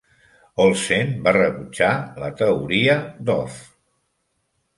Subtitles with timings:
[0.63, 1.91] Olsen va rebutjar
[2.25, 2.97] la teoria
[3.29, 3.61] de Hof.